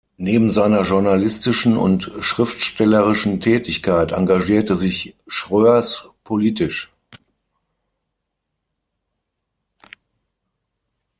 [0.17, 6.89] Neben seiner journalistischen und schriftstellerischen Tätigkeit engagierte sich Schroers politisch.